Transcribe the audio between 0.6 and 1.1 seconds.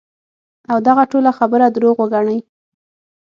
او دغه